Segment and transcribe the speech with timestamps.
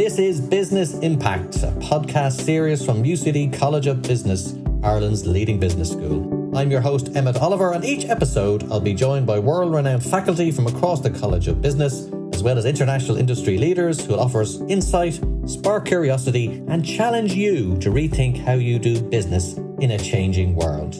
[0.00, 5.90] This is Business Impact, a podcast series from UCD College of Business, Ireland's leading business
[5.90, 6.56] school.
[6.56, 10.52] I'm your host, Emmett Oliver, and each episode I'll be joined by world renowned faculty
[10.52, 14.40] from across the College of Business, as well as international industry leaders who will offer
[14.40, 19.98] us insight, spark curiosity, and challenge you to rethink how you do business in a
[19.98, 20.96] changing world.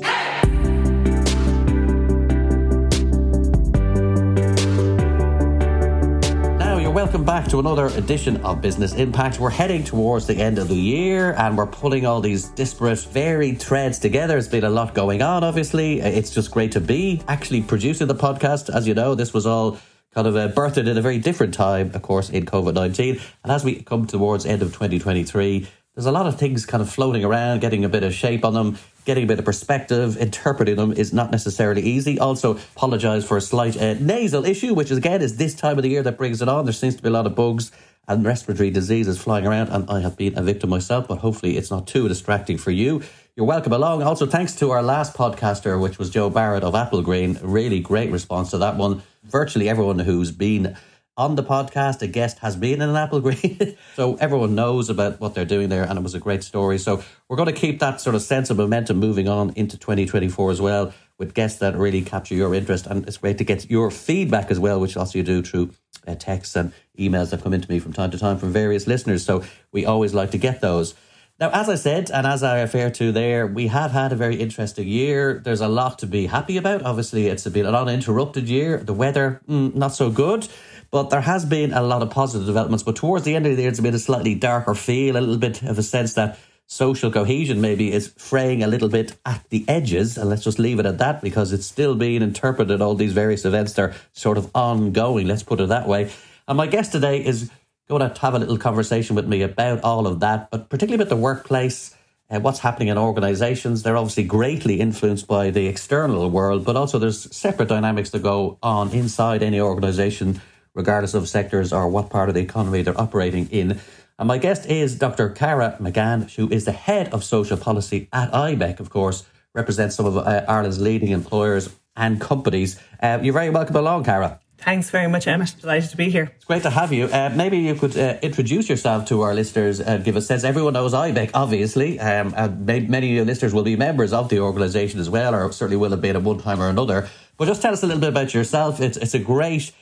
[7.20, 9.38] Welcome back to another edition of Business Impact.
[9.38, 13.60] We're heading towards the end of the year and we're pulling all these disparate, varied
[13.60, 14.32] threads together.
[14.32, 16.00] There's been a lot going on, obviously.
[16.00, 18.74] It's just great to be actually producing the podcast.
[18.74, 19.76] As you know, this was all
[20.14, 23.20] kind of uh, birthed at a very different time, of course, in COVID 19.
[23.44, 25.68] And as we come towards end of 2023,
[26.00, 28.54] there's a lot of things kind of floating around, getting a bit of shape on
[28.54, 32.18] them getting a bit of perspective, interpreting them is not necessarily easy.
[32.18, 35.82] Also, apologise for a slight uh, nasal issue, which is again is this time of
[35.82, 36.64] the year that brings it on.
[36.64, 37.72] There seems to be a lot of bugs
[38.08, 41.70] and respiratory diseases flying around, and I have been a victim myself, but hopefully it's
[41.70, 43.02] not too distracting for you.
[43.36, 44.02] You're welcome along.
[44.02, 47.38] Also, thanks to our last podcaster, which was Joe Barrett of Applegreen.
[47.42, 49.02] Really great response to that one.
[49.24, 50.76] Virtually everyone who's been
[51.16, 52.02] on the podcast.
[52.02, 53.76] A guest has been in an Applegreen.
[53.96, 56.78] so everyone knows about what they're doing there, and it was a great story.
[56.78, 60.50] So we're going to keep that sort of sense of momentum moving on into 2024
[60.50, 62.86] as well with guests that really capture your interest.
[62.86, 65.70] And it's great to get your feedback as well, which also you do through
[66.06, 69.24] uh, texts and emails that come into me from time to time from various listeners.
[69.24, 70.94] So we always like to get those.
[71.40, 74.36] Now, as I said, and as I refer to there, we have had a very
[74.36, 75.40] interesting year.
[75.42, 76.82] There's a lot to be happy about.
[76.82, 78.76] Obviously, it's been an uninterrupted year.
[78.76, 80.48] The weather, mm, not so good.
[80.90, 82.82] But there has been a lot of positive developments.
[82.82, 85.38] But towards the end of the year, it's been a slightly darker feel, a little
[85.38, 89.64] bit of a sense that social cohesion maybe is fraying a little bit at the
[89.68, 90.16] edges.
[90.16, 92.80] And let's just leave it at that because it's still being interpreted.
[92.80, 96.10] All these various events are sort of ongoing, let's put it that way.
[96.48, 97.50] And my guest today is
[97.88, 101.10] going to have a little conversation with me about all of that, but particularly about
[101.14, 101.94] the workplace.
[102.32, 103.82] Uh, what's happening in organizations.
[103.82, 108.56] They're obviously greatly influenced by the external world, but also there's separate dynamics that go
[108.62, 110.40] on inside any organization
[110.74, 113.80] regardless of sectors or what part of the economy they're operating in.
[114.18, 115.30] And my guest is Dr.
[115.30, 120.06] Kara McGannon, who is the head of social policy at IBEC, of course, represents some
[120.06, 122.80] of uh, Ireland's leading employers and companies.
[123.02, 124.38] Uh, you're very welcome along, Kara.
[124.58, 125.46] Thanks very much, Emma.
[125.46, 126.32] Delighted to be here.
[126.36, 127.06] It's great to have you.
[127.06, 130.44] Uh, maybe you could uh, introduce yourself to our listeners and give us a sense.
[130.44, 131.98] Everyone knows IBEC, obviously.
[131.98, 135.50] Um, and many of your listeners will be members of the organisation as well, or
[135.50, 137.08] certainly will have been at one time or another.
[137.38, 138.82] But just tell us a little bit about yourself.
[138.82, 139.72] It's, it's a great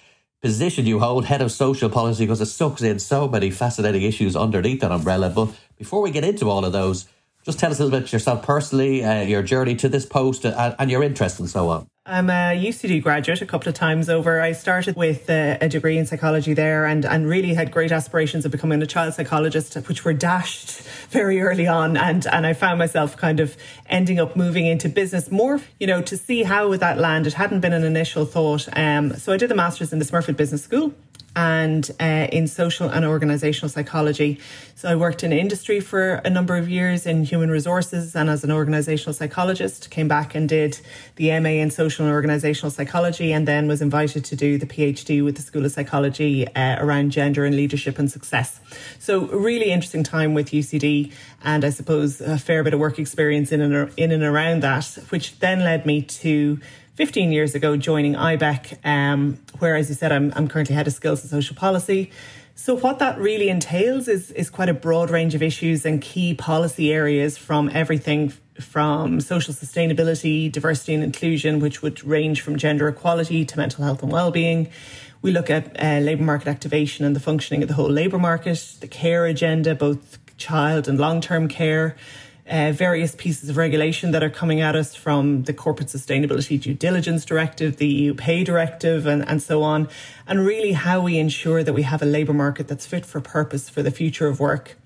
[0.42, 4.36] position you hold, head of social policy, because it sucks in so many fascinating issues
[4.36, 5.30] underneath that umbrella.
[5.30, 7.06] But before we get into all of those,
[7.44, 10.74] just tell us a little bit yourself personally, uh, your journey to this post, uh,
[10.78, 11.88] and your interest and so on.
[12.10, 14.40] I'm a UCD graduate a couple of times over.
[14.40, 18.46] I started with a, a, degree in psychology there and, and really had great aspirations
[18.46, 20.80] of becoming a child psychologist, which were dashed
[21.10, 21.98] very early on.
[21.98, 23.58] And, and I found myself kind of
[23.90, 27.26] ending up moving into business more, you know, to see how would that land.
[27.26, 28.66] It hadn't been an initial thought.
[28.72, 30.94] Um, so I did the master's in the Smurfit Business School
[31.36, 34.40] and uh, in social and organizational psychology.
[34.74, 38.44] So I worked in industry for a number of years in human resources and as
[38.44, 39.90] an organizational psychologist.
[39.90, 40.80] Came back and did
[41.16, 45.24] the MA in social and organizational psychology, and then was invited to do the PhD
[45.24, 48.60] with the School of Psychology uh, around gender and leadership and success.
[48.98, 51.12] So really interesting time with UCD,
[51.42, 54.86] and I suppose a fair bit of work experience in and in and around that,
[55.10, 56.60] which then led me to
[56.98, 60.92] 15 years ago joining IBEC, um, where, as you said, I'm, I'm currently head of
[60.92, 62.10] skills and social policy.
[62.56, 66.34] So, what that really entails is, is quite a broad range of issues and key
[66.34, 72.88] policy areas from everything from social sustainability, diversity and inclusion, which would range from gender
[72.88, 74.68] equality to mental health and well-being.
[75.22, 78.74] We look at uh, labour market activation and the functioning of the whole labour market,
[78.80, 81.96] the care agenda, both child and long-term care,
[82.48, 86.74] uh, various pieces of regulation that are coming at us from the Corporate Sustainability Due
[86.74, 89.88] Diligence Directive, the EU Pay Directive, and, and so on,
[90.26, 93.68] and really how we ensure that we have a labour market that's fit for purpose
[93.68, 94.76] for the future of work.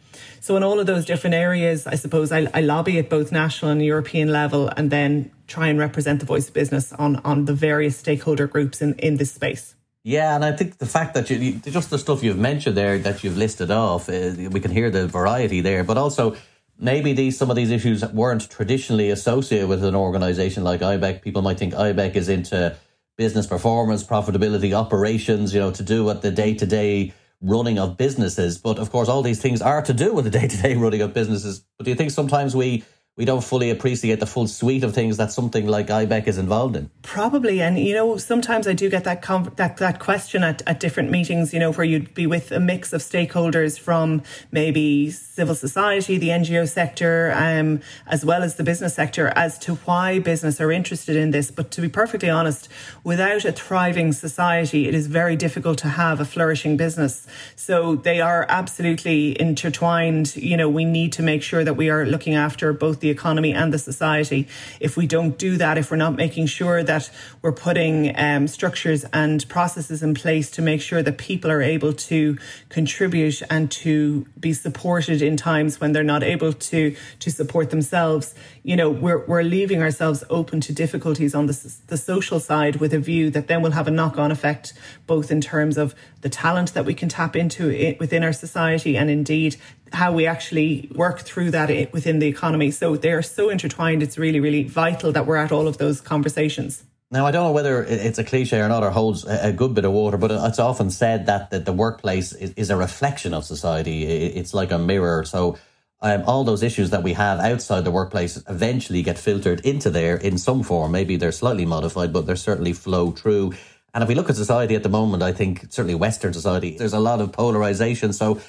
[0.41, 3.71] So, in all of those different areas, I suppose I, I lobby at both national
[3.71, 7.55] and European level and then try and represent the voice of business on, on the
[7.55, 9.75] various stakeholder groups in, in this space.
[10.05, 13.23] Yeah, and I think the fact that you just the stuff you've mentioned there that
[13.23, 16.35] you've listed off, uh, we can hear the variety there, but also
[16.83, 21.23] maybe these some of these issues weren't traditionally associated with an organization like IBEC.
[21.23, 22.77] People might think IBEC is into
[23.17, 27.97] business performance, profitability, operations, you know, to do with the day to day running of
[27.97, 28.59] businesses.
[28.59, 31.01] But of course, all these things are to do with the day to day running
[31.01, 31.65] of businesses.
[31.79, 32.85] But do you think sometimes we
[33.23, 36.75] we don't fully appreciate the full suite of things that something like IBEC is involved
[36.75, 36.91] in.
[37.03, 40.81] Probably, and you know, sometimes I do get that com- that that question at, at
[40.81, 41.55] different meetings.
[41.55, 46.31] You know, where you'd be with a mix of stakeholders from maybe civil society, the
[46.31, 51.15] NGO sector, um, as well as the business sector, as to why business are interested
[51.15, 51.53] in this.
[51.53, 52.69] But to be perfectly honest,
[53.05, 57.25] without a thriving society, it is very difficult to have a flourishing business.
[57.55, 60.35] So they are absolutely intertwined.
[60.35, 63.53] You know, we need to make sure that we are looking after both the economy
[63.53, 64.49] and the society.
[64.81, 67.11] If we don't do that, if we're not making sure that
[67.43, 71.93] we're putting um, structures and processes in place to make sure that people are able
[71.93, 72.37] to
[72.69, 78.35] contribute and to be supported in times when they're not able to to support themselves,
[78.63, 82.93] you know, we're we're leaving ourselves open to difficulties on the the social side with
[82.93, 84.73] a view that then will have a knock on effect
[85.07, 89.11] both in terms of the talent that we can tap into within our society and
[89.11, 89.57] indeed
[89.93, 92.71] how we actually work through that within the economy.
[92.71, 94.03] So they are so intertwined.
[94.03, 96.85] It's really, really vital that we're at all of those conversations.
[97.13, 99.85] Now, I don't know whether it's a cliche or not, or holds a good bit
[99.85, 104.05] of water, but it's often said that, that the workplace is, a reflection of society.
[104.05, 105.23] It's like a mirror.
[105.25, 105.59] So,
[106.01, 110.17] um, all those issues that we have outside the workplace eventually get filtered into there
[110.17, 110.91] in some form.
[110.91, 113.53] Maybe they're slightly modified, but they certainly flow through.
[113.93, 116.95] And if we look at society at the moment, I think certainly Western society, there's
[116.95, 118.15] a lot of polarization.
[118.15, 118.41] So,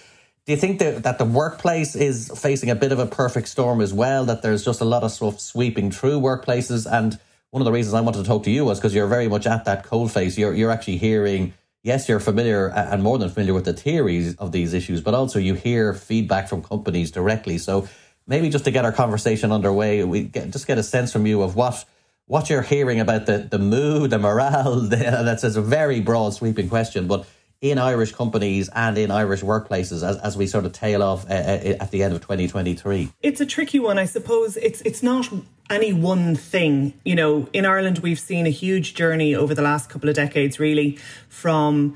[0.45, 3.79] do you think that, that the workplace is facing a bit of a perfect storm
[3.79, 4.25] as well?
[4.25, 6.85] That there's just a lot of stuff sweeping through workplaces?
[6.91, 7.17] And
[7.51, 9.47] one of the reasons I wanted to talk to you was because you're very much
[9.47, 10.37] at that cold face.
[10.37, 14.51] You're, you're actually hearing, yes, you're familiar and more than familiar with the theories of
[14.51, 17.57] these issues, but also you hear feedback from companies directly.
[17.57, 17.87] So
[18.27, 21.41] maybe just to get our conversation underway, we get, just get a sense from you
[21.41, 21.85] of what
[22.25, 24.75] what you're hearing about the, the mood, the morale.
[24.89, 27.27] The, that's a very broad, sweeping question, but
[27.63, 31.33] in Irish companies and in Irish workplaces as, as we sort of tail off uh,
[31.33, 33.09] uh at the end of 2023?
[33.23, 34.57] It's a tricky one, I suppose.
[34.57, 35.31] It's it's not
[35.69, 36.93] any one thing.
[37.05, 40.59] You know, in Ireland, we've seen a huge journey over the last couple of decades,
[40.59, 40.99] really,
[41.29, 41.95] from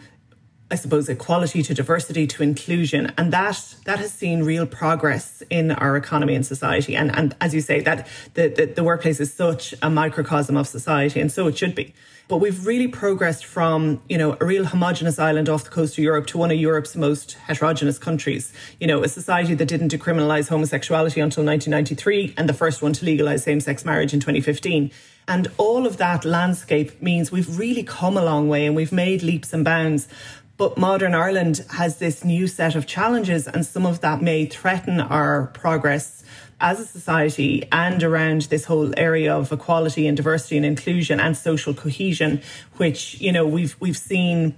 [0.69, 5.72] I suppose equality to diversity to inclusion, and that that has seen real progress in
[5.72, 6.96] our economy and society.
[6.96, 10.68] And and as you say, that the, the, the workplace is such a microcosm of
[10.68, 11.94] society, and so it should be.
[12.28, 16.04] But we've really progressed from, you know, a real homogenous island off the coast of
[16.04, 18.52] Europe to one of Europe's most heterogeneous countries.
[18.81, 23.06] You know, a society that didn't decriminalise homosexuality until 1993 and the first one to
[23.06, 24.92] legalise same sex marriage in 2015.
[25.30, 29.24] And all of that landscape means we've really come a long way and we've made
[29.24, 30.08] leaps and bounds.
[30.57, 35.00] But modern Ireland has this new set of challenges, and some of that may threaten
[35.00, 36.24] our progress
[36.59, 41.38] as a society and around this whole area of equality and diversity and inclusion and
[41.38, 42.42] social cohesion,
[42.77, 44.56] which, you know, we've we've seen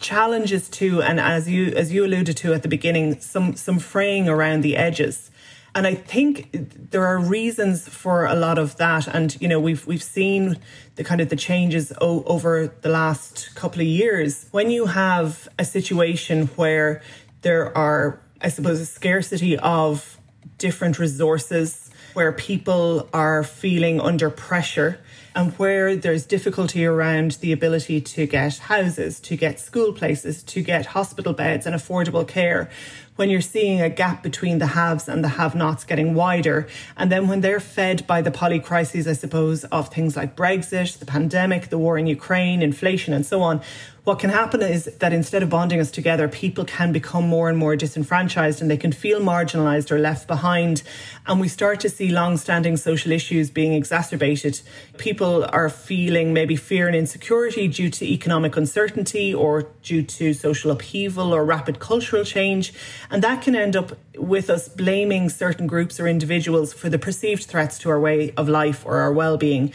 [0.00, 4.28] challenges to and as you as you alluded to at the beginning, some some fraying
[4.28, 5.30] around the edges.
[5.74, 9.08] And I think there are reasons for a lot of that.
[9.08, 10.58] And, you know, we've we've seen
[10.94, 14.46] the kind of the changes o- over the last couple of years.
[14.52, 17.02] When you have a situation where
[17.42, 20.18] there are, I suppose, a scarcity of
[20.58, 25.00] different resources, where people are feeling under pressure
[25.34, 30.62] and where there's difficulty around the ability to get houses, to get school places, to
[30.62, 32.70] get hospital beds and affordable care,
[33.16, 36.66] when you're seeing a gap between the haves and the have nots getting wider.
[36.96, 41.06] And then when they're fed by the polycrises, I suppose, of things like Brexit, the
[41.06, 43.60] pandemic, the war in Ukraine, inflation, and so on,
[44.04, 47.56] what can happen is that instead of bonding us together, people can become more and
[47.56, 50.82] more disenfranchised and they can feel marginalized or left behind.
[51.26, 54.60] And we start to see long standing social issues being exacerbated.
[54.98, 60.70] People are feeling maybe fear and insecurity due to economic uncertainty or due to social
[60.70, 62.74] upheaval or rapid cultural change.
[63.10, 67.44] And that can end up with us blaming certain groups or individuals for the perceived
[67.44, 69.72] threats to our way of life or our well being.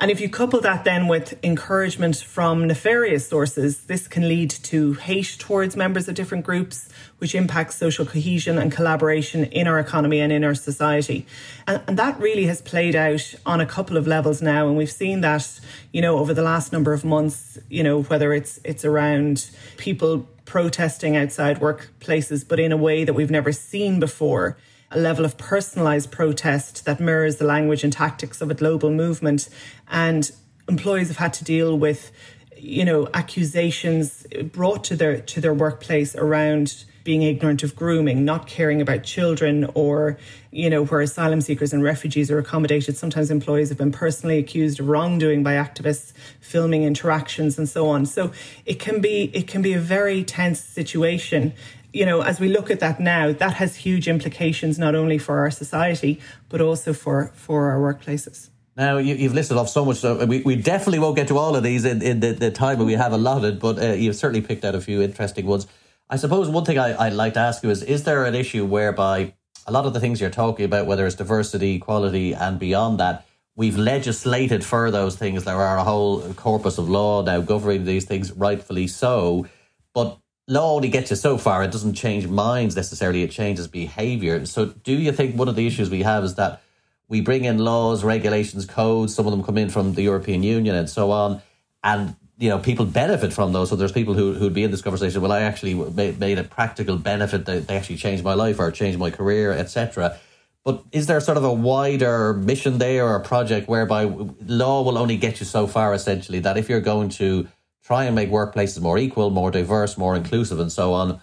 [0.00, 4.94] And if you couple that then with encouragement from nefarious sources, this can lead to
[4.94, 10.20] hate towards members of different groups, which impacts social cohesion and collaboration in our economy
[10.20, 11.26] and in our society.
[11.68, 14.66] And, and, that really has played out on a couple of levels now.
[14.66, 15.60] And we've seen that,
[15.92, 20.28] you know, over the last number of months, you know, whether it's it's around people
[20.44, 24.56] protesting outside workplaces, but in a way that we've never seen before
[24.94, 29.48] a level of personalised protest that mirrors the language and tactics of a global movement.
[29.88, 30.30] And
[30.68, 32.12] employees have had to deal with,
[32.56, 38.46] you know, accusations brought to their to their workplace around being ignorant of grooming, not
[38.46, 40.16] caring about children, or,
[40.50, 42.96] you know, where asylum seekers and refugees are accommodated.
[42.96, 48.06] Sometimes employees have been personally accused of wrongdoing by activists, filming interactions and so on.
[48.06, 48.32] So
[48.64, 51.52] it can be it can be a very tense situation
[51.94, 55.38] you know, as we look at that now, that has huge implications not only for
[55.38, 58.50] our society, but also for, for our workplaces.
[58.76, 59.98] Now, you, have listed off so much.
[59.98, 62.78] So we, we definitely won't get to all of these in, in the, the time
[62.80, 65.68] that we have allotted, but uh, you've certainly picked out a few interesting ones.
[66.10, 68.64] I suppose one thing I, I'd like to ask you is Is there an issue
[68.64, 69.34] whereby
[69.66, 73.24] a lot of the things you're talking about, whether it's diversity, equality, and beyond that,
[73.54, 75.44] we've legislated for those things.
[75.44, 79.46] There are a whole corpus of law now governing these things, rightfully so.
[79.94, 81.62] But law only gets you so far.
[81.62, 84.44] It doesn't change minds necessarily, it changes behavior.
[84.46, 86.62] So, do you think one of the issues we have is that
[87.08, 90.74] we bring in laws, regulations, codes, some of them come in from the European Union
[90.74, 91.42] and so on,
[91.82, 93.70] and you know people benefit from those.
[93.70, 95.20] So there's people who who'd be in this conversation.
[95.20, 97.46] Well, I actually made, made a practical benefit.
[97.46, 100.18] They, they actually changed my life or changed my career, etc.
[100.64, 104.96] But is there sort of a wider mission there or a project whereby law will
[104.96, 107.46] only get you so far, essentially, that if you're going to
[107.84, 111.20] try and make workplaces more equal, more diverse, more inclusive, and so on,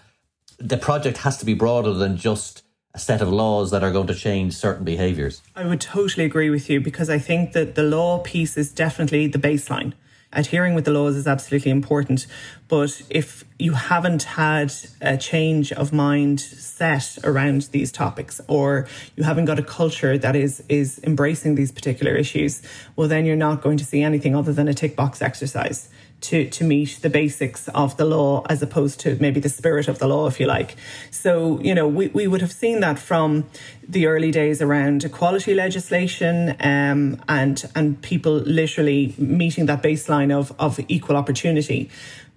[0.58, 2.62] the project has to be broader than just
[2.94, 5.42] a set of laws that are going to change certain behaviors?
[5.56, 9.26] I would totally agree with you because I think that the law piece is definitely
[9.26, 9.94] the baseline
[10.32, 12.26] adhering with the laws is absolutely important.
[12.68, 19.24] But if you haven't had a change of mind set around these topics, or you
[19.24, 22.62] haven't got a culture that is is embracing these particular issues,
[22.96, 25.88] well, then you're not going to see anything other than a tick box exercise
[26.22, 29.98] to, to meet the basics of the law as opposed to maybe the spirit of
[29.98, 30.76] the law, if you like.
[31.10, 33.44] So, you know, we, we would have seen that from
[33.88, 40.52] the early days around equality legislation um, and and people literally meeting that baseline of,
[40.58, 41.90] of equal opportunity.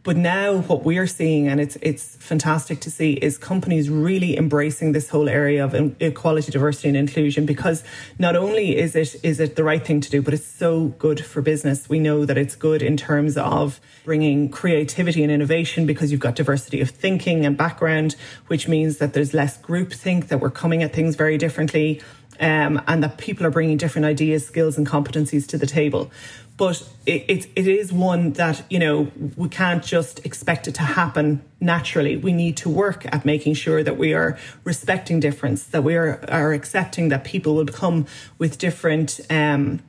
[0.05, 4.91] But now what we're seeing, and it's it's fantastic to see, is companies really embracing
[4.91, 7.47] this whole area of equality, diversity, and inclusion.
[7.47, 7.83] Because
[8.19, 11.25] not only is it is it the right thing to do, but it's so good
[11.25, 11.89] for business.
[11.89, 16.35] We know that it's good in terms of bringing creativity and innovation because you've got
[16.35, 20.93] diversity of thinking and background, which means that there's less groupthink, that we're coming at
[20.93, 21.99] things very differently.
[22.39, 26.11] Um, and that people are bringing different ideas, skills, and competencies to the table.
[26.57, 30.83] But it, it, it is one that you know we can't just expect it to
[30.83, 32.15] happen naturally.
[32.15, 36.23] We need to work at making sure that we are respecting difference that we are,
[36.29, 38.05] are accepting that people will come
[38.37, 39.81] with different um,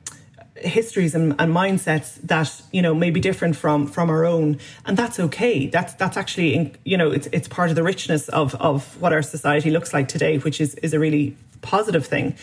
[0.55, 4.59] histories and, and, mindsets that you know may be different from from our own.
[4.85, 5.67] And that's okay.
[5.67, 9.21] That's that's actually you know it's it's part of the richness of of what our
[9.21, 12.35] society looks like today which is is a really positive thing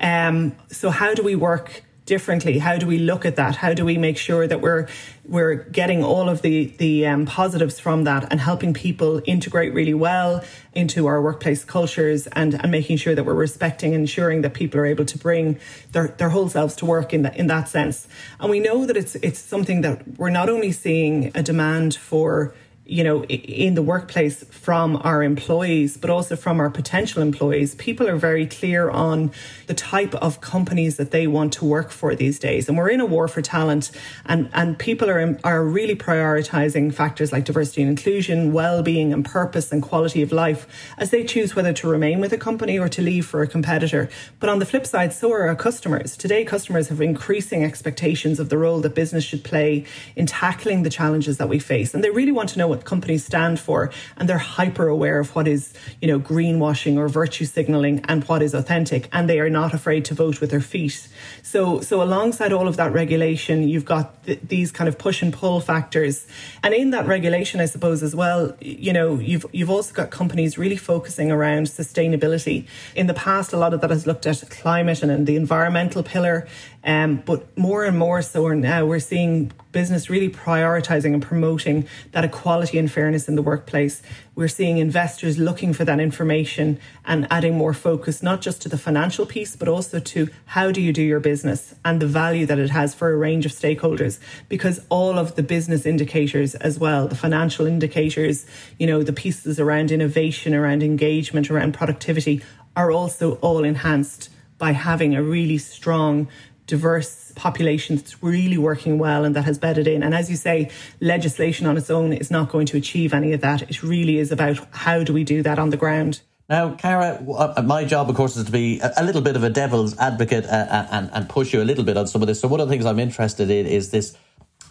[0.00, 2.58] um so how do we work differently?
[2.58, 3.56] How do we look at that?
[3.56, 4.88] How do we make sure that we're
[5.24, 9.94] we're getting all of the the um, positives from that and helping people integrate really
[9.94, 10.42] well
[10.74, 14.80] into our workplace cultures and and making sure that we're respecting and ensuring that people
[14.80, 15.58] are able to bring
[15.92, 18.08] their their whole selves to work in that in that sense.
[18.40, 22.52] And we know that it's it's something that we're not only seeing a demand for
[22.84, 27.76] you know, in the workplace from our employees, but also from our potential employees.
[27.76, 29.30] People are very clear on
[29.68, 32.68] the type of companies that they want to work for these days.
[32.68, 33.92] And we're in a war for talent,
[34.26, 39.24] and, and people are, are really prioritizing factors like diversity and inclusion, well being, and
[39.24, 40.66] purpose and quality of life
[40.98, 44.10] as they choose whether to remain with a company or to leave for a competitor.
[44.40, 46.16] But on the flip side, so are our customers.
[46.16, 49.84] Today, customers have increasing expectations of the role that business should play
[50.16, 51.94] in tackling the challenges that we face.
[51.94, 55.28] And they really want to know what companies stand for and they're hyper aware of
[55.36, 55.62] what is,
[56.00, 60.02] you know, greenwashing or virtue signaling and what is authentic and they are not afraid
[60.06, 61.08] to vote with their feet.
[61.42, 65.32] So so alongside all of that regulation, you've got th- these kind of push and
[65.40, 66.26] pull factors.
[66.64, 70.58] And in that regulation I suppose as well, you know, you've you've also got companies
[70.58, 72.66] really focusing around sustainability.
[72.94, 76.02] In the past a lot of that has looked at climate and, and the environmental
[76.02, 76.48] pillar
[76.84, 82.24] um, but more and more so now we're seeing business really prioritizing and promoting that
[82.24, 84.02] equality and fairness in the workplace.
[84.34, 88.78] We're seeing investors looking for that information and adding more focus, not just to the
[88.78, 92.58] financial piece, but also to how do you do your business and the value that
[92.58, 94.18] it has for a range of stakeholders.
[94.48, 98.46] Because all of the business indicators as well, the financial indicators,
[98.78, 102.42] you know, the pieces around innovation, around engagement, around productivity
[102.76, 106.28] are also all enhanced by having a really strong
[106.72, 110.02] diverse population that's really working well and that has bedded in.
[110.02, 113.42] And as you say, legislation on its own is not going to achieve any of
[113.42, 113.60] that.
[113.60, 116.22] It really is about how do we do that on the ground.
[116.48, 119.50] Now, Kara, uh, my job, of course, is to be a little bit of a
[119.50, 122.40] devil's advocate uh, uh, and, and push you a little bit on some of this.
[122.40, 124.16] So, one of the things I'm interested in is this.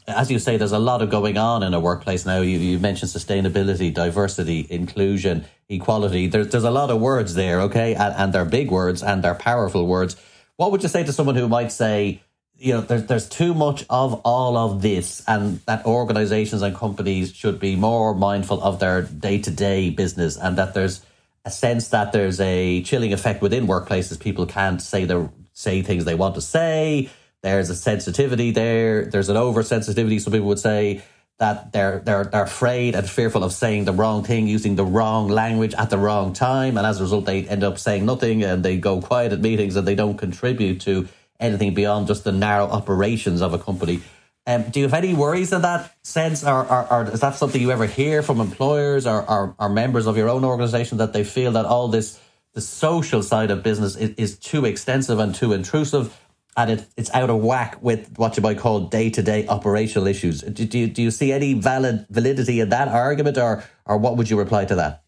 [0.07, 2.41] As you say, there's a lot of going on in a workplace now.
[2.41, 6.25] You, you mentioned sustainability, diversity, inclusion, equality.
[6.27, 7.93] There's, there's a lot of words there, okay?
[7.93, 10.15] And, and they're big words and they're powerful words.
[10.61, 12.21] What would you say to someone who might say,
[12.55, 17.33] you know there's there's too much of all of this, and that organizations and companies
[17.33, 21.03] should be more mindful of their day to day business, and that there's
[21.45, 24.19] a sense that there's a chilling effect within workplaces.
[24.19, 27.09] People can't say the say things they want to say.
[27.41, 29.05] There's a sensitivity there.
[29.05, 30.21] There's an oversensitivity.
[30.21, 31.01] Some people would say
[31.41, 35.27] that they're they're they're afraid and fearful of saying the wrong thing, using the wrong
[35.27, 38.63] language at the wrong time, and as a result, they end up saying nothing and
[38.63, 41.07] they go quiet at meetings and they don't contribute to
[41.39, 44.01] anything beyond just the narrow operations of a company.
[44.45, 47.59] Um, do you have any worries in that sense, or, or, or, is that something
[47.59, 51.23] you ever hear from employers or, or, or members of your own organization that they
[51.23, 52.19] feel that all this
[52.53, 56.15] the social side of business is, is too extensive and too intrusive,
[56.57, 60.07] and it, it's out of whack with what you might call day to day operational
[60.07, 60.41] issues.
[60.41, 64.17] Do, do, you, do you see any valid validity in that argument, or or what
[64.17, 65.03] would you reply to that?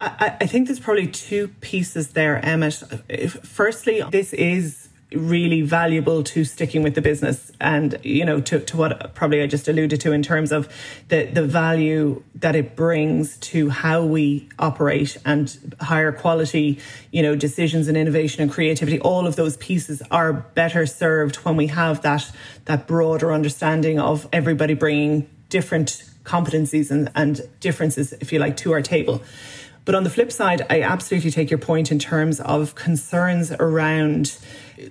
[0.00, 2.74] I, I think there's probably two pieces there, Emmett.
[3.42, 7.50] Firstly, this is really valuable to sticking with the business.
[7.60, 10.68] And you know to, to what probably I just alluded to in terms of
[11.08, 16.78] the the value that it brings to how we operate and higher quality
[17.10, 21.56] you know decisions and innovation and creativity all of those pieces are better served when
[21.56, 22.30] we have that
[22.64, 28.72] that broader understanding of everybody bringing different competencies and, and differences if you like to
[28.72, 29.22] our table
[29.90, 34.38] but on the flip side I absolutely take your point in terms of concerns around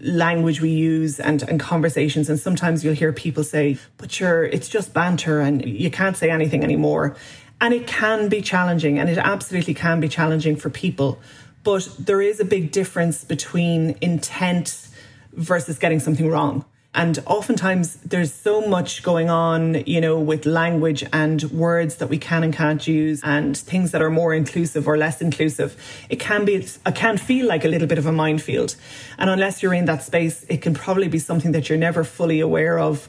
[0.02, 2.30] language we use and, and conversations.
[2.30, 6.66] And sometimes you'll hear people say, but it's just banter and you can't say anything
[6.66, 7.16] anymore.
[7.62, 11.18] And it can be challenging, and it absolutely can be challenging for people.
[11.64, 14.86] But there is a big difference between intent
[15.32, 16.66] versus getting something wrong.
[16.96, 22.18] And oftentimes there's so much going on, you know, with language and words that we
[22.18, 25.78] can and can't use and things that are more inclusive or less inclusive.
[26.10, 28.76] It can be, it can feel like a little bit of a minefield.
[29.20, 32.40] And unless you're in that space, it can probably be something that you're never fully
[32.40, 33.08] aware of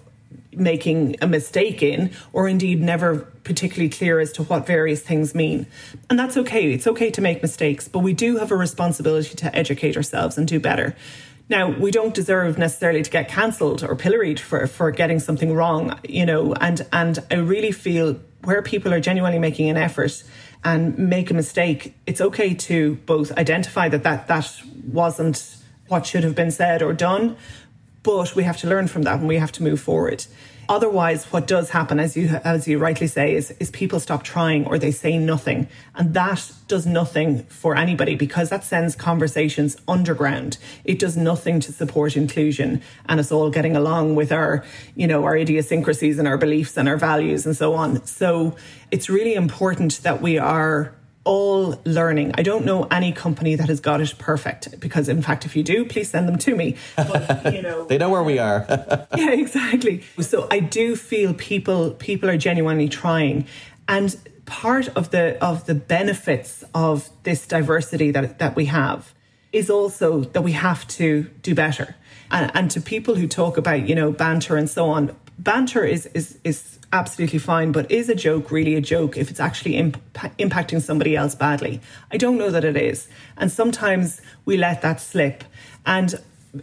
[0.53, 5.67] making a mistake in, or indeed never particularly clear as to what various things mean.
[6.11, 6.73] And that's okay.
[6.73, 10.47] It's okay to make mistakes, but we do have a responsibility to educate ourselves and
[10.47, 10.95] do better.
[11.51, 15.99] Now, we don't deserve necessarily to get cancelled or pilloried for, for getting something wrong,
[16.09, 20.23] you know, and, and I really feel where people are genuinely making an effort
[20.63, 25.57] and make a mistake, it's okay to both identify that that, that wasn't
[25.89, 27.37] what should have been said or done,
[28.05, 30.25] but we have to learn from that and we have to move forward.
[30.71, 34.65] Otherwise, what does happen, as you as you rightly say, is is people stop trying
[34.67, 40.59] or they say nothing, and that does nothing for anybody because that sends conversations underground.
[40.85, 45.25] It does nothing to support inclusion and us all getting along with our, you know,
[45.25, 48.07] our idiosyncrasies and our beliefs and our values and so on.
[48.07, 48.55] So
[48.93, 52.33] it's really important that we are all learning.
[52.37, 55.63] I don't know any company that has got it perfect because, in fact, if you
[55.63, 56.77] do, please send them to me.
[56.97, 58.65] But, you know, they know where we are.
[59.17, 60.03] yeah, exactly.
[60.21, 63.47] So I do feel people people are genuinely trying,
[63.89, 69.15] and part of the of the benefits of this diversity that that we have
[69.53, 71.97] is also that we have to do better.
[72.33, 76.07] And, and to people who talk about you know banter and so on, banter is
[76.07, 79.99] is is absolutely fine, but is a joke really a joke if it's actually imp-
[80.39, 81.81] impacting somebody else badly?
[82.11, 83.09] I don't know that it is.
[83.37, 85.45] And sometimes we let that slip.
[85.87, 86.15] And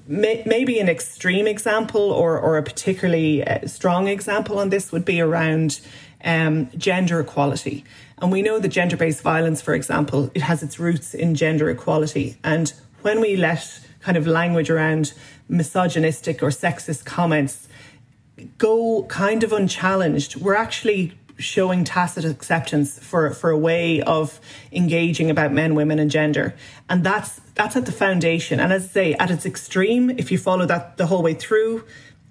[0.08, 5.06] may- maybe an extreme example or, or a particularly uh, strong example on this would
[5.06, 5.80] be around
[6.26, 7.86] um, gender equality.
[8.20, 11.70] And we know that gender based violence, for example, it has its roots in gender
[11.70, 12.38] equality.
[12.44, 15.14] And when we let kind of language around
[15.48, 17.68] misogynistic or sexist comments
[18.58, 24.40] go kind of unchallenged, we're actually showing tacit acceptance for for a way of
[24.72, 26.56] engaging about men, women, and gender,
[26.90, 28.60] and that's that's at the foundation.
[28.60, 31.84] And as I say, at its extreme, if you follow that the whole way through,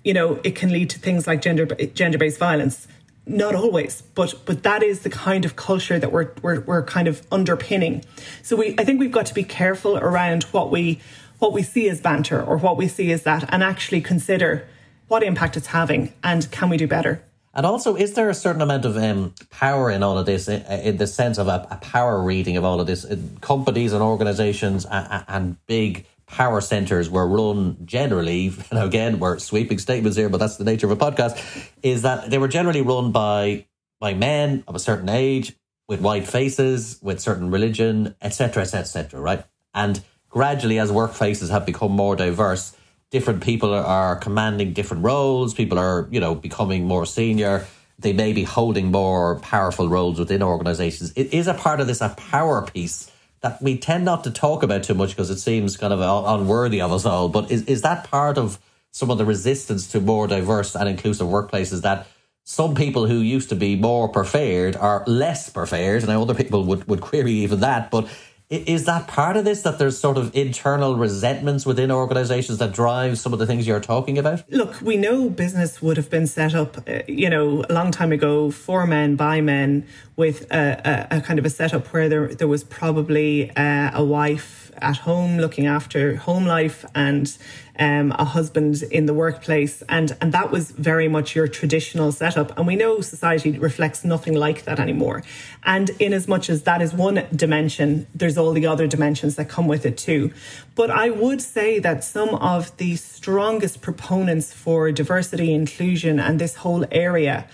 [0.04, 2.88] you know it can lead to things like gender gender based violence.
[3.28, 7.08] Not always, but but that is the kind of culture that we're we're we're kind
[7.08, 8.04] of underpinning.
[8.42, 11.00] So we I think we've got to be careful around what we
[11.38, 14.68] what we see as banter or what we see as that, and actually consider
[15.08, 17.22] what impact it's having, and can we do better?
[17.54, 20.62] And also, is there a certain amount of um, power in all of this, in,
[20.62, 23.04] in the sense of a, a, power reading of all of this?
[23.04, 29.38] Uh, companies and organizations and, and big power centers were run generally, and again, we're
[29.38, 31.42] sweeping statements here, but that's the nature of a podcast,
[31.82, 33.64] is that they were generally run by
[33.98, 35.56] by men of a certain age,
[35.88, 39.44] with white faces, with certain religion, etc., etc., etc., right?
[39.72, 42.76] And gradually, as workplaces have become more diverse,
[43.16, 45.54] different people are commanding different roles.
[45.54, 47.66] People are, you know, becoming more senior.
[47.98, 51.14] They may be holding more powerful roles within organizations.
[51.16, 54.62] It is a part of this, a power piece that we tend not to talk
[54.62, 57.30] about too much because it seems kind of uh, unworthy of us all.
[57.30, 58.58] But is, is that part of
[58.90, 62.06] some of the resistance to more diverse and inclusive workplaces that
[62.44, 66.86] some people who used to be more preferred are less preferred, and other people would,
[66.86, 67.90] would query even that.
[67.90, 68.08] But
[68.48, 73.18] is that part of this that there's sort of internal resentments within organizations that drive
[73.18, 74.44] some of the things you're talking about?
[74.52, 78.12] Look, we know business would have been set up, uh, you know, a long time
[78.12, 82.34] ago for men by men with a, a, a kind of a setup where there
[82.34, 87.36] there was probably uh, a wife at home looking after home life and
[87.78, 89.82] um, a husband in the workplace.
[89.88, 92.56] And, and that was very much your traditional setup.
[92.56, 95.22] And we know society reflects nothing like that anymore.
[95.64, 99.48] And in as much as that is one dimension, there's all the other dimensions that
[99.48, 100.32] come with it too.
[100.74, 106.56] But I would say that some of the strongest proponents for diversity, inclusion, and this
[106.56, 107.48] whole area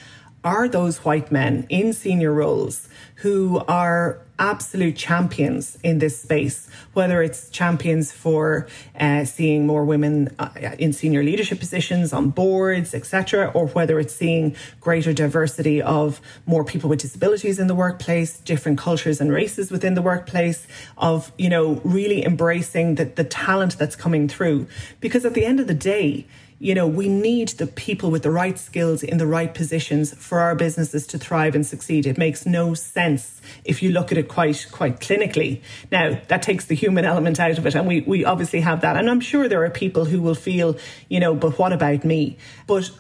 [0.45, 7.23] are those white men in senior roles who are absolute champions in this space, whether
[7.23, 8.67] it's champions for
[8.99, 10.51] uh, seeing more women uh,
[10.81, 16.65] in senior leadership positions on boards, etc., or whether it's seeing greater diversity of more
[16.65, 20.67] people with disabilities in the workplace, different cultures and races within the workplace,
[20.99, 24.67] of you know really embracing the, the talent that's coming through.
[25.01, 26.27] Because at the end of the day,
[26.63, 30.39] you know, we need the people with the right skills in the right positions for
[30.39, 32.07] our businesses to thrive and succeed.
[32.07, 35.61] It makes no sense if you look at it quite quite clinically.
[35.91, 38.97] Now, that takes the human element out of it, and we, we obviously have that.
[38.97, 40.77] And I'm sure there are people who will feel,
[41.09, 42.39] you know, but what about me?
[42.69, 42.93] But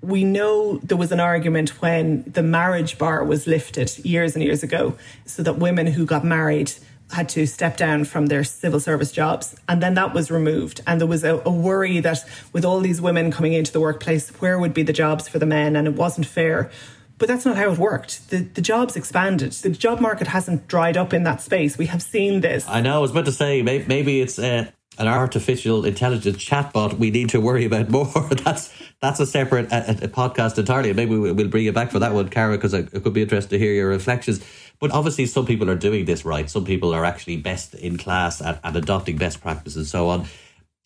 [0.00, 4.62] we know there was an argument when the marriage bar was lifted years and years
[4.62, 6.72] ago, so that women who got married
[7.12, 9.56] had to step down from their civil service jobs.
[9.68, 10.82] And then that was removed.
[10.86, 12.18] And there was a, a, worry that
[12.52, 15.46] with all these women coming into the workplace, where would be the jobs for the
[15.46, 15.74] men?
[15.74, 16.70] And it wasn't fair.
[17.16, 18.30] But that's not how it worked.
[18.30, 19.52] The, the jobs expanded.
[19.52, 21.76] The job market hasn't dried up in that space.
[21.76, 22.68] We have seen this.
[22.68, 22.96] I know.
[22.96, 27.30] I was about to say maybe, maybe it's uh, an artificial intelligence chatbot we need
[27.30, 28.28] to worry about more.
[28.44, 30.92] that's that's a separate a, a podcast entirely.
[30.92, 33.58] Maybe we'll, bring you back for that one, Kara, because it could be interesting to
[33.58, 34.44] hear your reflections.
[34.80, 36.48] But obviously, some people are doing this right.
[36.48, 40.26] Some people are actually best in class at, at adopting best practice and so on.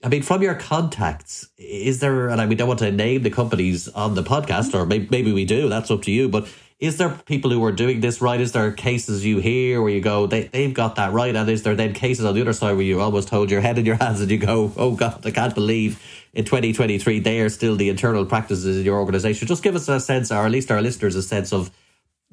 [0.05, 3.31] I mean, from your contacts, is there, and I, we don't want to name the
[3.31, 6.48] companies on the podcast, or maybe, maybe we do, that's up to you, but
[6.83, 8.40] is there people who are doing this right?
[8.40, 11.35] Is there cases you hear where you go, they, they've got that right?
[11.35, 13.78] And is there then cases on the other side where you almost hold your head
[13.78, 16.02] in your hands and you go, oh God, I can't believe
[16.33, 19.46] in 2023 they are still the internal practices in your organization?
[19.46, 21.70] Just give us a sense, or at least our listeners, a sense of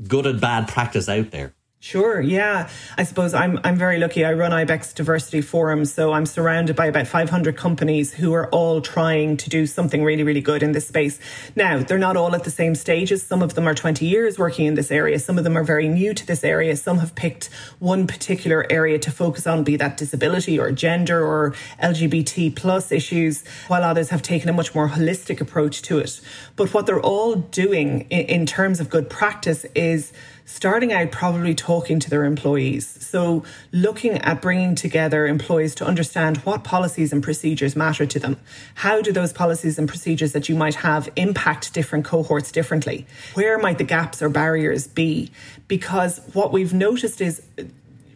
[0.07, 1.53] good and bad practice out there?
[1.81, 2.19] Sure.
[2.19, 2.67] Yeah.
[2.97, 4.25] I suppose I'm I'm very lucky.
[4.25, 8.81] I run IBEC's diversity forums, so I'm surrounded by about 500 companies who are all
[8.81, 11.21] trying to do something really really good in this space.
[11.55, 13.23] Now, they're not all at the same stages.
[13.23, 15.19] Some of them are 20 years working in this area.
[15.19, 16.75] Some of them are very new to this area.
[16.75, 17.45] Some have picked
[17.79, 23.45] one particular area to focus on, be that disability or gender or LGBT plus issues,
[23.69, 26.19] while others have taken a much more holistic approach to it.
[26.57, 30.11] But what they're all doing in, in terms of good practice is
[30.49, 32.87] starting out probably talking to their employees.
[33.05, 38.35] So, looking at bringing together employees to understand what policies and procedures matter to them.
[38.73, 43.05] How do those policies and procedures that you might have impact different cohorts differently?
[43.35, 45.31] Where might the gaps or barriers be?
[45.67, 47.43] Because what we've noticed is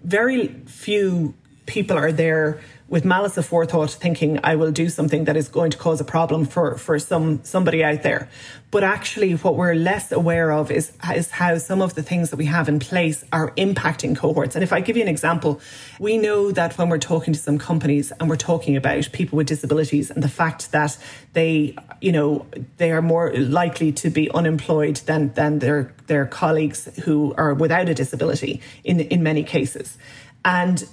[0.03, 1.35] very few
[1.67, 2.59] people are there
[2.93, 6.45] with malice aforethought thinking I will do something that is going to cause a problem
[6.45, 8.29] for, for some somebody out there.
[8.69, 12.37] But actually what we're less aware of is, is how some of the things that
[12.37, 14.53] we have in place are impacting cohorts.
[14.55, 15.59] And if I give you an example,
[15.99, 19.47] we know that when we're talking to some companies and we're talking about people with
[19.47, 20.95] disabilities and the fact that
[21.33, 22.45] they, you know,
[22.77, 27.89] they are more likely to be unemployed than, than their, their colleagues who are without
[27.89, 29.97] a disability in, in many cases.
[30.45, 30.85] And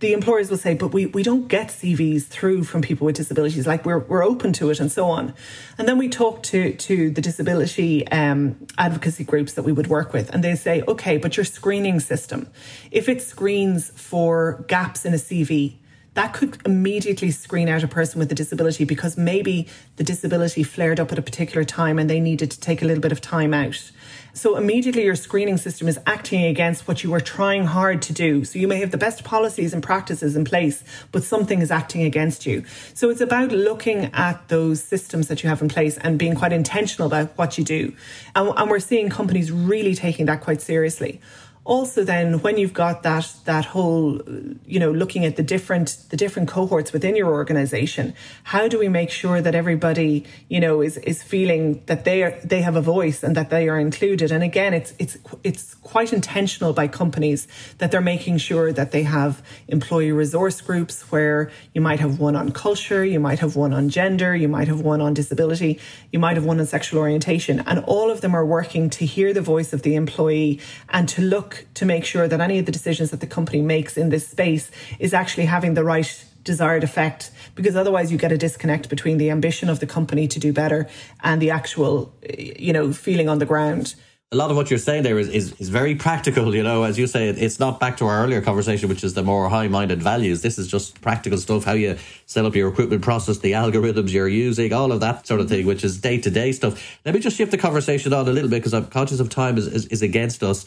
[0.00, 3.66] the employers will say, but we, we don't get CVs through from people with disabilities.
[3.66, 5.34] Like we're, we're open to it and so on.
[5.76, 10.14] And then we talk to, to the disability um, advocacy groups that we would work
[10.14, 12.48] with and they say, okay, but your screening system,
[12.90, 15.76] if it screens for gaps in a CV,
[16.14, 20.98] that could immediately screen out a person with a disability because maybe the disability flared
[20.98, 23.54] up at a particular time and they needed to take a little bit of time
[23.54, 23.92] out.
[24.32, 28.44] So immediately your screening system is acting against what you were trying hard to do.
[28.44, 32.02] So you may have the best policies and practices in place, but something is acting
[32.02, 32.64] against you.
[32.94, 36.52] So it's about looking at those systems that you have in place and being quite
[36.52, 37.94] intentional about what you do.
[38.34, 41.20] And, and we're seeing companies really taking that quite seriously.
[41.64, 44.20] Also then when you've got that that whole
[44.66, 48.88] you know looking at the different the different cohorts within your organization how do we
[48.88, 52.80] make sure that everybody you know is is feeling that they are they have a
[52.80, 54.32] voice and that they are included?
[54.32, 57.46] And again it's it's it's quite intentional by companies
[57.78, 62.36] that they're making sure that they have employee resource groups where you might have one
[62.36, 65.78] on culture you might have one on gender you might have one on disability
[66.12, 67.60] you might have one on sexual orientation.
[67.66, 71.22] And all of them are working to hear the voice of the employee and to
[71.22, 74.28] look to make sure that any of the decisions that the company makes in this
[74.28, 79.18] space is actually having the right desired effect because otherwise you get a disconnect between
[79.18, 80.88] the ambition of the company to do better
[81.22, 83.94] and the actual eh, you know feeling on the ground
[84.32, 86.96] a lot of what you're saying there is, is, is very practical, you know, as
[86.96, 90.00] you say, it's not back to our earlier conversation, which is the more high minded
[90.00, 90.40] values.
[90.40, 94.28] This is just practical stuff, how you set up your recruitment process, the algorithms you're
[94.28, 96.98] using, all of that sort of thing, which is day to day stuff.
[97.04, 99.58] Let me just shift the conversation on a little bit because I'm conscious of time
[99.58, 100.64] is, is, is against us.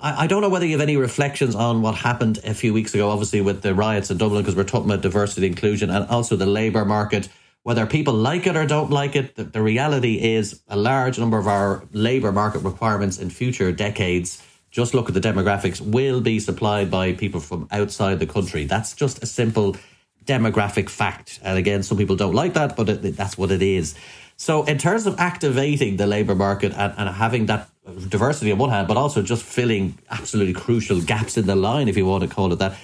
[0.00, 2.94] I, I don't know whether you have any reflections on what happened a few weeks
[2.94, 6.36] ago, obviously, with the riots in Dublin, because we're talking about diversity, inclusion, and also
[6.36, 7.28] the labour market.
[7.64, 11.38] Whether people like it or don't like it, the, the reality is a large number
[11.38, 16.38] of our labour market requirements in future decades just look at the demographics, will be
[16.38, 18.64] supplied by people from outside the country.
[18.64, 19.76] That's just a simple
[20.24, 21.40] demographic fact.
[21.42, 23.94] And again, some people don't like that, but it, that's what it is.
[24.38, 27.68] So, in terms of activating the labour market and, and having that
[28.08, 31.96] diversity on one hand, but also just filling absolutely crucial gaps in the line, if
[31.96, 32.76] you want to call it that.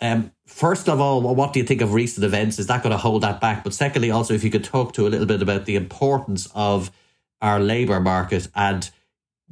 [0.00, 2.58] Um, first of all, what do you think of recent events?
[2.58, 3.62] Is that going to hold that back?
[3.62, 6.90] But secondly, also, if you could talk to a little bit about the importance of
[7.40, 8.90] our labour market and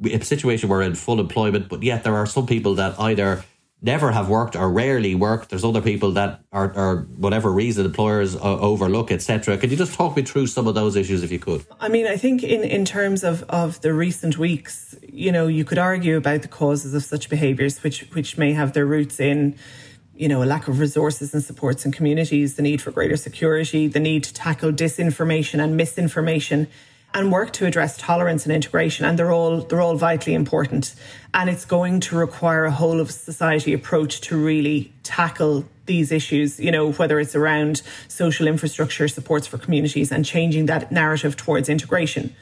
[0.03, 3.43] a situation we're in full employment, but yet there are some people that either
[3.81, 5.49] never have worked or rarely work.
[5.49, 9.57] There's other people that are, are whatever reason employers uh, overlook, etc.
[9.57, 11.65] Could you just talk me through some of those issues if you could?
[11.79, 15.63] I mean, I think in, in terms of, of the recent weeks, you know, you
[15.63, 19.55] could argue about the causes of such behaviours, which which may have their roots in
[20.15, 23.87] you know, a lack of resources and supports in communities, the need for greater security,
[23.87, 26.67] the need to tackle disinformation and misinformation
[27.13, 30.93] and work to address tolerance and integration and they're all they're all vitally important
[31.33, 36.59] and it's going to require a whole of society approach to really tackle these issues
[36.59, 41.69] you know whether it's around social infrastructure supports for communities and changing that narrative towards
[41.69, 42.35] integration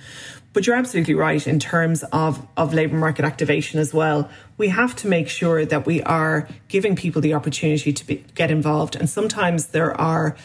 [0.55, 4.29] but you're absolutely right in terms of, of labour market activation as well.
[4.57, 8.49] We have to make sure that we are giving people the opportunity to be, get
[8.51, 8.95] involved.
[8.95, 10.37] And sometimes there are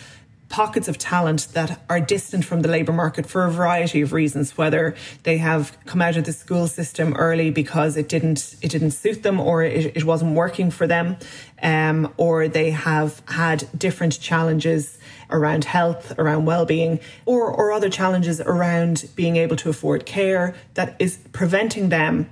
[0.50, 4.58] pockets of talent that are distant from the labour market for a variety of reasons,
[4.58, 8.90] whether they have come out of the school system early because it didn't it didn't
[8.90, 11.16] suit them or it, it wasn't working for them,
[11.62, 14.98] um, or they have had different challenges
[15.30, 20.96] around health, around well-being, or or other challenges around being able to afford care that
[20.98, 22.28] is preventing them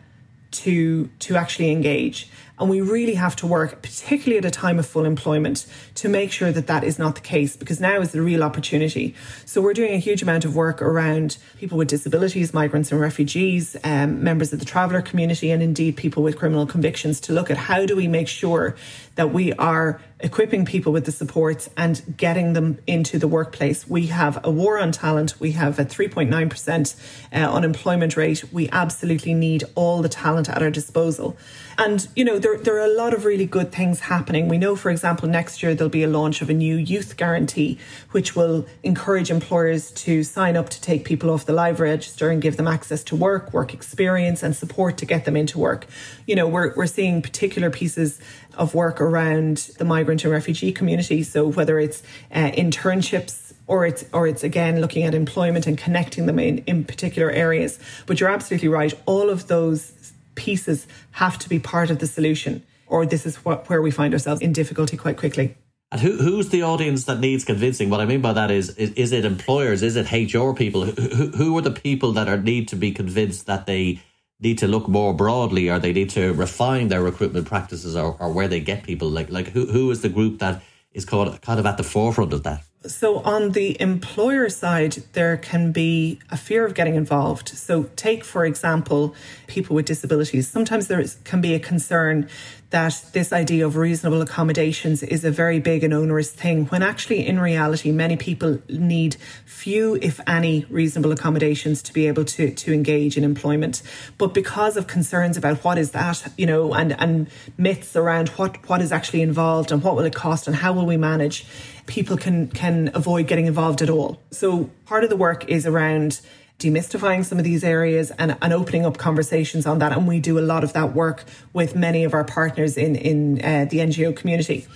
[0.51, 2.29] to to actually engage
[2.59, 6.33] and we really have to work particularly at a time of full employment to make
[6.33, 9.75] sure that that is not the case because now is the real opportunity so we're
[9.75, 14.53] doing a huge amount of work around people with disabilities migrants and refugees um, members
[14.53, 17.97] of the traveller community and indeed people with criminal convictions to look at how do
[17.97, 18.77] we make sure
[19.19, 23.89] that we are equipping people with the supports and getting them into the workplace.
[23.89, 25.39] We have a war on talent.
[25.41, 26.97] We have a 3.9%
[27.33, 28.45] uh, unemployment rate.
[28.53, 31.37] We absolutely need all the talent at our disposal.
[31.79, 34.49] And, you know, there, there are a lot of really good things happening.
[34.49, 37.79] We know, for example, next year there'll be a launch of a new youth guarantee,
[38.11, 42.43] which will encourage employers to sign up to take people off the live register and
[42.43, 45.87] give them access to work, work experience, and support to get them into work.
[46.27, 48.21] You know, we're, we're seeing particular pieces
[48.55, 51.23] of work around the migrant and refugee community.
[51.23, 56.27] So whether it's uh, internships or it's or it's again looking at employment and connecting
[56.27, 57.79] them in, in particular areas.
[58.07, 58.93] But you're absolutely right.
[59.07, 59.93] All of those
[60.39, 64.15] pieces have to be part of the solution, or this is what, where we find
[64.15, 65.57] ourselves in difficulty quite quickly.
[65.91, 67.91] And who, who's the audience that needs convincing?
[67.91, 69.83] What I mean by that is, is, is it employers?
[69.83, 70.85] Is it HR people?
[70.85, 74.01] Who, who are the people that are need to be convinced that they
[74.41, 78.33] need to look more broadly or they need to refine their recruitment practices or, or
[78.33, 81.59] where they get people like like who, who is the group that is called kind
[81.59, 86.37] of at the forefront of that so on the employer side there can be a
[86.37, 89.15] fear of getting involved so take for example
[89.47, 92.29] people with disabilities sometimes there is, can be a concern
[92.71, 97.27] that this idea of reasonable accommodations is a very big and onerous thing, when actually,
[97.27, 102.73] in reality, many people need few, if any, reasonable accommodations to be able to, to
[102.75, 103.83] engage in employment.
[104.19, 108.69] But because of concerns about what is that, you know, and, and myths around what,
[108.69, 111.47] what is actually involved and what will it cost and how will we manage,
[111.89, 114.21] people can, can avoid getting involved at all.
[114.31, 116.21] So part of the work is around
[116.61, 119.93] demystifying some of these areas and, and opening up conversations on that.
[119.93, 123.39] And we do a lot of that work with many of our partners in, in
[123.39, 124.67] uh, the NGO community.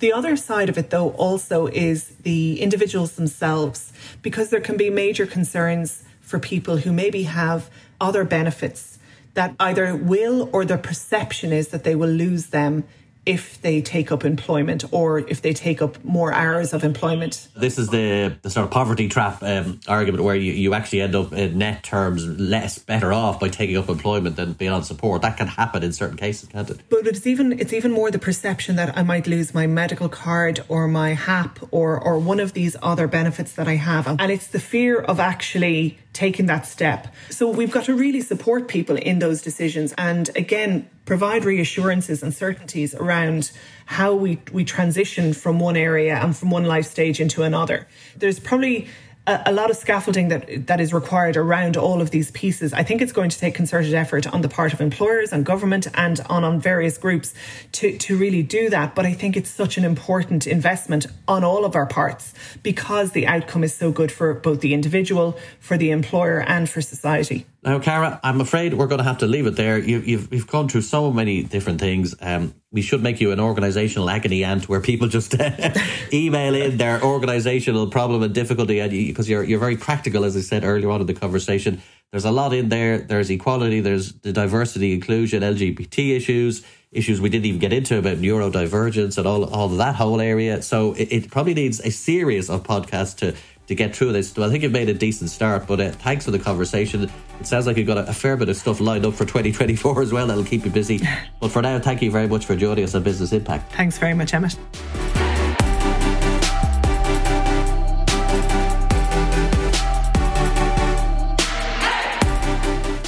[0.00, 4.90] The other side of it, though, also is the individuals themselves, because there can be
[4.90, 8.98] major concerns for people who maybe have other benefits
[9.34, 12.84] that either will or their perception is that they will lose them
[13.26, 17.48] if they take up employment or if they take up more hours of employment.
[17.56, 21.16] This is the, the sort of poverty trap um, argument where you, you actually end
[21.16, 25.22] up in net terms less better off by taking up employment than being on support.
[25.22, 26.80] That can happen in certain cases, can't it?
[26.88, 30.64] But it's even it's even more the perception that I might lose my medical card
[30.68, 34.06] or my HAP or or one of these other benefits that I have.
[34.06, 37.12] And it's the fear of actually taking that step.
[37.30, 42.34] So we've got to really support people in those decisions and again provide reassurances and
[42.34, 43.50] certainties around
[43.86, 47.86] how we, we transition from one area and from one life stage into another.
[48.16, 48.88] There's probably
[49.26, 52.72] a, a, lot of scaffolding that that is required around all of these pieces.
[52.72, 55.86] I think it's going to take concerted effort on the part of employers and government
[55.94, 57.34] and on, on various groups
[57.72, 58.94] to, to really do that.
[58.94, 63.26] But I think it's such an important investment on all of our parts because the
[63.26, 67.46] outcome is so good for both the individual, for the employer, and for society.
[67.66, 69.76] Now, Kara, I'm afraid we're going to have to leave it there.
[69.76, 72.14] You, you've you've gone through so many different things.
[72.20, 75.34] Um, we should make you an organizational agony ant where people just
[76.12, 80.36] email in their organizational problem and difficulty, and because you, you're you're very practical, as
[80.36, 81.82] I said earlier on in the conversation.
[82.12, 82.98] There's a lot in there.
[82.98, 83.80] There's equality.
[83.80, 89.26] There's the diversity, inclusion, LGBT issues, issues we didn't even get into about neurodivergence and
[89.26, 90.62] all all that whole area.
[90.62, 93.34] So it, it probably needs a series of podcasts to
[93.66, 94.36] to get through this.
[94.36, 97.10] Well, I think you've made a decent start, but uh, thanks for the conversation.
[97.40, 100.02] It sounds like you've got a, a, fair bit of stuff lined up for 2024
[100.02, 101.00] as well that'll keep you busy.
[101.40, 103.72] But for now, thank you very much for joining us on Business Impact.
[103.72, 104.56] Thanks very much, Emmett.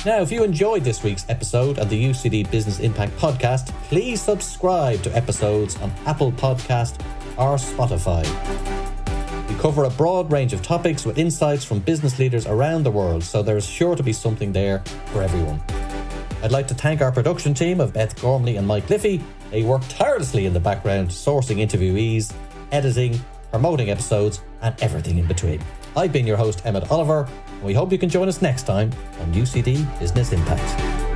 [0.05, 5.03] Now, if you enjoyed this week's episode of the UCD Business Impact Podcast, please subscribe
[5.03, 6.99] to episodes on Apple Podcast
[7.37, 8.25] or Spotify.
[9.59, 13.42] Cover a broad range of topics with insights from business leaders around the world, so
[13.42, 15.61] there's sure to be something there for everyone.
[16.44, 19.21] I'd like to thank our production team of Beth Gormley and Mike Liffey.
[19.51, 22.33] They work tirelessly in the background, sourcing interviewees,
[22.71, 23.18] editing,
[23.51, 25.61] promoting episodes, and everything in between.
[25.97, 28.92] I've been your host, Emmett Oliver, and we hope you can join us next time
[29.21, 31.08] on UCD Business Impact.